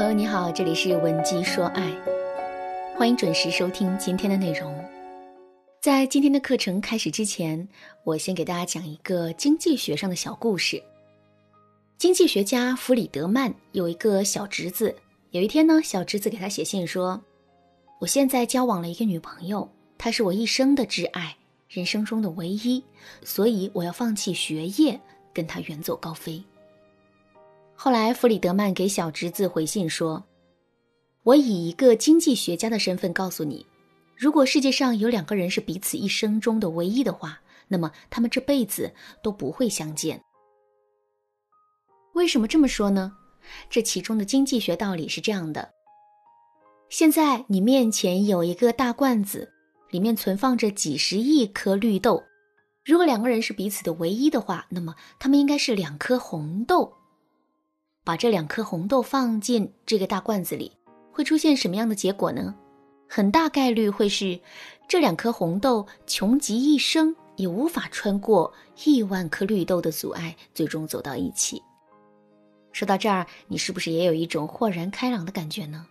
[0.00, 1.94] 朋友你好，这里是文姬说爱，
[2.96, 4.74] 欢迎准时收听今天的内容。
[5.78, 7.68] 在今天的课程开始之前，
[8.02, 10.82] 我先给大家讲一个经济学上的小故事。
[11.98, 14.96] 经济学家弗里德曼有一个小侄子，
[15.32, 17.20] 有一天呢，小侄子给他写信说
[18.00, 21.36] ：“我现在交往了一个女朋友，她是我一生的挚爱，
[21.68, 22.82] 人生中的唯一，
[23.22, 24.98] 所以我要放弃学业，
[25.34, 26.42] 跟她远走高飞。”
[27.82, 30.22] 后来，弗里德曼给小侄子回信说
[31.24, 33.66] ：“我以一个经济学家的身份告诉你，
[34.18, 40.22] 如果世界上有两个人是彼此一生中的唯一的话，那么他们这辈子都不会相见。
[42.12, 43.14] 为什么这么说呢？
[43.70, 45.70] 这其中的经济学道理是这样的：
[46.90, 49.50] 现在你面前有一个大罐子，
[49.88, 52.22] 里面存放着几十亿颗绿豆。
[52.84, 56.92] 如果两个人是彼此的唯一的话，那么他们应该是两颗红豆。”
[58.04, 60.72] 把这两颗红豆放进这个大罐子里，
[61.12, 62.54] 会出现什么样的结果呢？
[63.08, 64.38] 很大概率会是
[64.88, 68.52] 这两颗红豆穷极一生也无法穿过
[68.84, 71.60] 亿万颗绿豆的阻碍，最终走到一起。
[72.72, 75.84] 说到这儿，你是不是也有一种豁然开朗的感觉呢？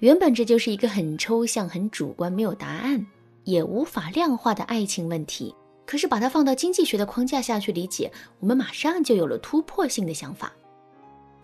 [0.00, 3.06] 原本这就是一个很抽象、很主观、没有答案、
[3.44, 5.54] 也无法量化的爱情问题，
[5.86, 10.52] 可是把它放到经济学的框架下去理解，我们马上就有了突破性的想法。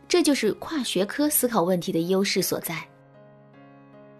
[0.08, 2.82] 这就是跨学科思考问题的优势所在。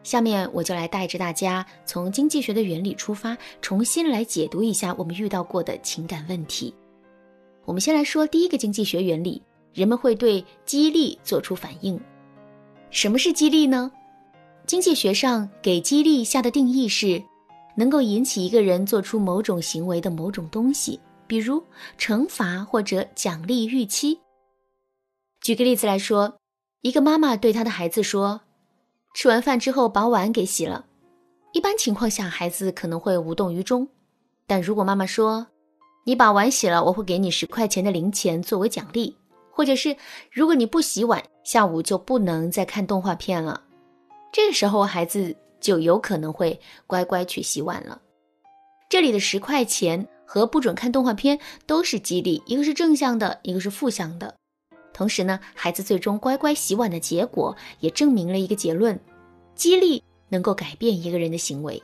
[0.05, 6.73] 下面我就来带着大家从经济学的原理出发，重新来解读一下我们遇到过的情感问题。
[7.65, 9.43] 我们先来说第一个经济学原理：
[9.75, 12.01] 人们会对激励做出反应。
[12.91, 13.91] 什么是激励呢？
[14.67, 17.23] 经济学上给激励下的定义是，
[17.75, 21.63] 能够引起一个人做出某种行为的某种东西，比如
[21.99, 24.19] 惩罚或者奖励预期。
[25.41, 26.39] 举个例子来说，
[26.83, 28.43] 一个妈妈对她的孩子说
[29.15, 30.87] ：“吃完饭之后把碗给洗了。”
[31.53, 33.89] 一般情况下，孩子可能会无动于衷。
[34.47, 35.47] 但如果妈妈说
[36.05, 39.17] ：“你把碗洗了，我会给你十块钱的零钱作为奖励。”
[39.51, 39.97] 或者是
[40.31, 43.61] 如果你不洗碗，下午就不能再看动画片了。
[44.33, 48.01] 这个时候，孩子就有可能会乖乖去洗碗了。
[48.89, 54.37] 这里的十块钱和不准看动画片都是激励，一个是正向的，一个是负向的。
[54.99, 58.99] 同时呢，孩子最终乖乖洗碗的结果也证明了一个结论：
[59.55, 61.81] 激励能够改变一个人的行为。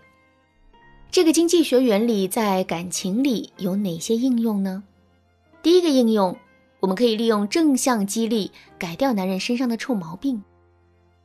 [1.13, 4.83] 这个经济学原理在感情里有哪些应用呢？
[5.63, 6.37] 第一个应用，
[6.81, 10.43] 我们可以利用正向激励改掉男人身上的臭毛病。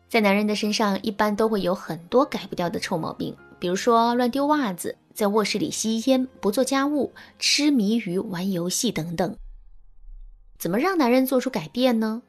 [0.08, 9.36] 在男人的身上，一般都会有很多改不掉的臭毛病，比如说乱丢袜子、在卧室里吸烟、不做家务、痴迷于玩游戏等等。
[10.60, 12.22] 怎么让男人做出改变呢？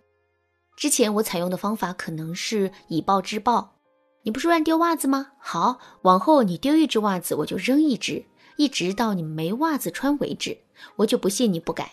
[0.77, 3.77] 之前我采用的方法可能是以暴制暴。
[4.23, 5.33] 你不是乱丢袜子吗？
[5.41, 8.25] 好，往后你丢一只袜子，我就扔一只，
[8.57, 10.57] 一直到你没袜子穿为止。
[10.97, 11.93] 我就不信你不改。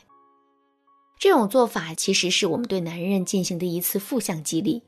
[1.20, 4.84] 这种做法其实是我们对男人进行的一次负向激励。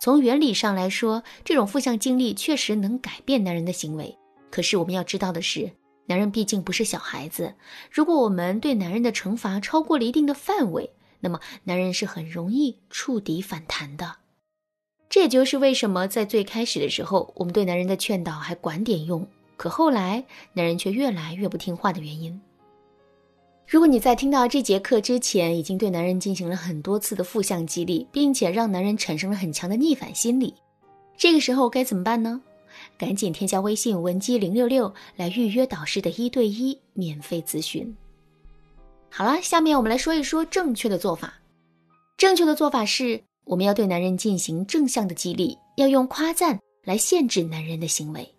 [0.00, 4.16] 从原理上来说，这种负向激励确实能改变男人的行为。
[4.50, 5.72] 可是我们要知道的是。
[6.06, 7.54] 男人毕竟不是小孩子，
[7.90, 10.90] 如果我们对男人的惩罚超过了一定的范围，
[11.20, 14.16] 那么男人是很容易触底反弹的。
[15.08, 19.26] 这也就是为什么在最开始的时候，我们对男人的劝导还管点用，
[19.56, 20.24] 可后来
[20.54, 22.40] 男人却越来越不听话的原因。
[23.66, 30.54] 如果你在听到这节课之前，已经对男人进行了很多次的负向激励，并且让男人产生了很强的逆反心理，
[31.16, 32.42] 这个时候该怎么办呢？
[33.02, 37.92] 赶紧添加微信文姬零六六来预约导师的一对一免费咨询。
[39.10, 41.34] 好了，下面我们来说一说正确的做法。
[42.16, 48.32] 正确的做法是，我们要对男人进行正向的激励，要用夸赞来限制男人的行为。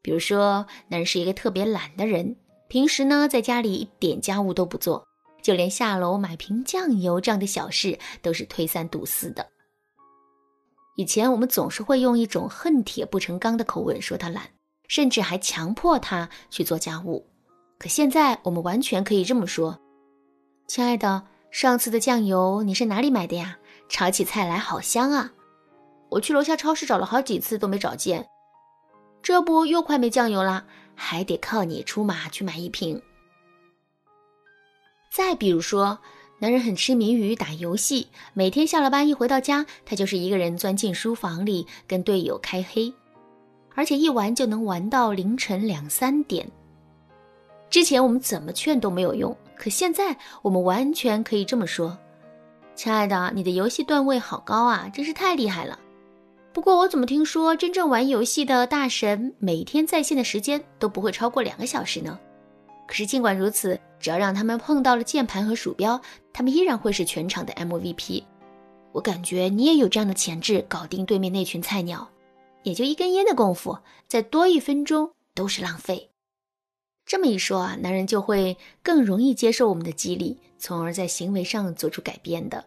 [0.00, 2.36] 比如说，男人是一个特别懒的人，
[2.68, 5.04] 平时呢在家里一点家务都不做，
[5.42, 9.44] 就连下楼买瓶酱油这样的小事都是推三阻四的。
[10.96, 14.50] 以前我们总是会用一种恨铁不成钢的口吻说他懒，
[14.86, 17.26] 甚至还强迫他去做家务。
[17.78, 19.80] 可现在我们完全可以这么说
[20.68, 23.58] ：“亲爱的，上次的酱油你是哪里买的呀？
[23.88, 25.32] 炒起菜来好香啊！
[26.10, 28.26] 我去楼下超市找了好几次都没找见，
[29.20, 30.64] 这不又快没酱油了，
[30.94, 33.02] 还得靠你出马去买一瓶。”
[35.12, 35.98] 再比如说。
[36.40, 42.92] 男人很痴迷于打游戏，每天下了班一回到家，他就是一个人钻进书房里跟队友开黑，
[43.74, 46.46] 而且一玩就能玩到凌晨两三点。
[47.70, 51.96] 之前我们怎么劝都没有用，可现在我们完全可以这么说
[52.74, 55.78] ：“亲爱的，你的游戏段位好高啊，真是太厉害了！
[56.52, 62.18] 不过我怎么听说真正玩游戏的大神每天在线的时间都不会超过两个小时呢？
[62.86, 66.00] 可是尽管如此，只要让他们碰到了键盘和鼠标，
[66.32, 68.24] 他们依然会是全场的 MVP。
[68.92, 72.08] 我感觉你也有这样的潜质，搞定对面那群菜鸟，
[72.62, 76.10] 也就一根烟的功夫，再多一分钟都是浪费。
[77.06, 82.64] 这么一说啊，男人就会更容易接受我们的激励，从而在行为上做出改变的。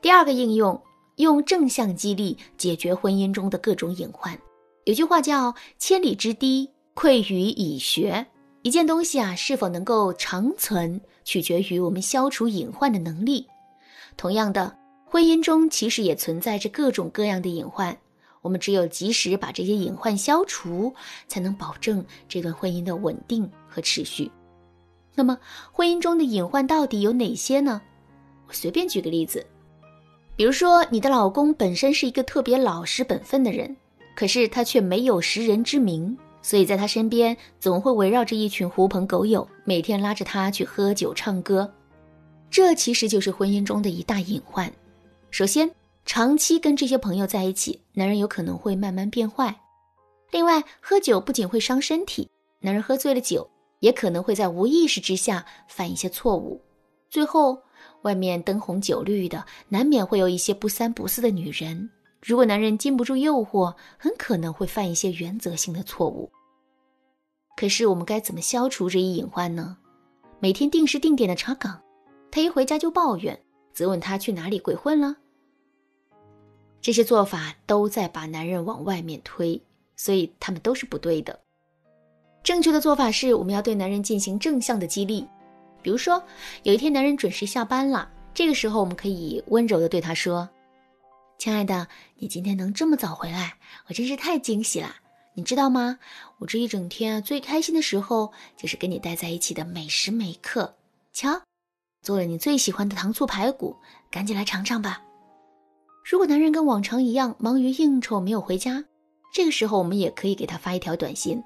[0.00, 0.80] 第二个应用。
[1.18, 4.36] 用正向激励解决婚姻中的各种隐患。
[4.82, 8.26] 有句话叫“千里之堤，溃于蚁穴”。
[8.64, 13.46] 一件东西啊，是否能够长存，取决于我们消除隐患的能力。
[14.16, 14.74] 同样的，
[15.04, 17.94] 婚姻中其实也存在着各种各样的隐患。
[18.40, 20.94] 我们只有及时把这些隐患消除，
[21.28, 24.30] 才能保证这段婚姻的稳定和持续。
[25.14, 25.38] 那么，
[25.70, 27.82] 婚姻中的隐患到底有哪些呢？
[28.48, 29.46] 我随便举个例子。
[30.36, 33.76] 比如说，你的老公本身是一个特别老实本分的人，
[34.16, 41.72] 可是他却没有识人之明，所以在他身边总会围绕着一群狐朋狗友，每天拉着他去喝酒唱歌。
[42.50, 44.70] 这其实就是婚姻中的一大隐患。
[45.30, 45.68] 首先，
[46.04, 49.58] 长期跟这些朋友在一起，男人有可能会慢慢变坏。
[50.30, 52.28] 另外，喝酒不仅会伤身体，
[52.60, 53.48] 男人喝醉了酒，
[53.80, 56.60] 也可能会在无意识之下犯一些错误，
[57.08, 57.58] 最后。
[58.02, 61.88] 外面灯红酒绿的，难免会有一些不三不四的女人。
[62.26, 66.32] 如果男人禁不住诱惑，很可能会犯一些原则性的错误。
[67.54, 69.76] 可是我们该怎么消除这一隐患呢？
[70.40, 71.78] 每天定时定点的查岗，
[72.30, 73.38] 他一回家就抱怨，
[73.74, 75.14] 责问他去哪里鬼混了。
[76.80, 79.60] 这些做法都在把男人往外面推，
[79.94, 81.38] 所以他们都是不对的。
[82.42, 85.28] 正确的做法是，我们要对男人进行正向的激励。
[85.82, 86.22] 比如说，
[86.62, 90.48] 有一天男人准时下班了，这个时候我们可以温柔的对他说
[91.38, 93.58] ：“亲爱的，你今天能这么早回来，
[93.88, 94.96] 我真是太惊喜了。
[95.34, 95.98] 你知道吗？
[96.38, 100.74] 我这一整天，最开心的时候就是跟你待在一起的每时每刻。
[101.12, 101.42] 瞧，
[102.02, 103.76] 做了你最喜欢的糖醋排骨，
[104.10, 105.02] 赶紧来尝尝吧。”
[106.08, 108.84] 如果男人跟往常一样忙于应酬没有回家，
[109.32, 111.42] 这个时候我们也可以给他发一条短信：“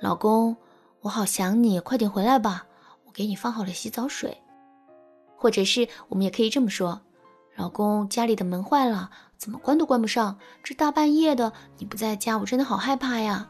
[0.00, 0.56] 老公，
[1.00, 2.66] 我好想你，快点回来吧。”
[3.06, 4.36] 我给你放好了洗澡水，
[5.34, 7.00] 或者是我们也可以这么说
[7.58, 13.48] ：“老公，家里的门坏了，怎么关都关不上，这大半夜的你不在家，我真的好害怕呀。”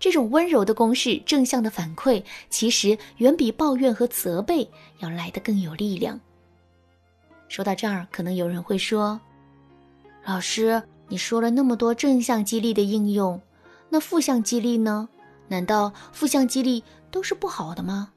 [0.00, 4.68] 这种温柔的攻势、正向的反馈，其实远比抱怨和责备
[4.98, 6.20] 要来的更有力量。
[7.46, 9.20] 说到这儿，可能有人会说
[10.26, 13.40] ：“老师，你说了那么多正向激励的应用，
[13.88, 15.08] 那负向激励呢？
[15.46, 16.82] 难道负向激励
[17.12, 18.10] 都是不好的吗？”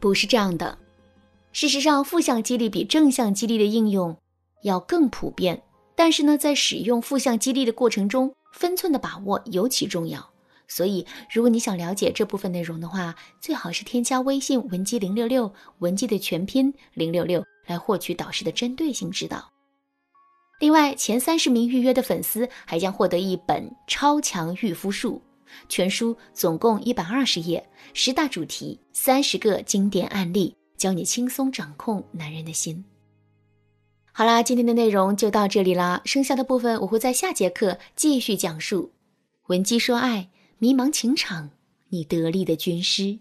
[0.00, 0.78] 不是这样的，
[1.52, 4.16] 事实上，负向激励比正向激励的应用
[4.62, 5.62] 要更普遍。
[5.94, 10.30] 但是呢，在使用负向激励的过程中，分寸的把握尤其重要。
[10.66, 19.50] 所以，如果你想了解这部分内容的话，最好是添加微信文姬零六六，文姬的全拼零六六，来获取导师的针对性指导。
[20.60, 25.20] 另外，前三十名预约的粉丝还将获得一本《超强御夫术》。
[25.68, 32.84] 全书总共一百二十页，十大主题，三十个经典案例，教你轻松掌控男人的心。
[34.10, 38.90] 好啦，今天的内容就到这里啦，剩下的部分我会在下节课继续讲述。
[39.46, 41.50] 闻鸡说爱，迷茫情场，
[41.90, 43.20] 你得力的军师。